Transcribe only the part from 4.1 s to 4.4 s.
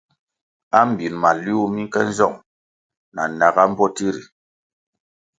ri.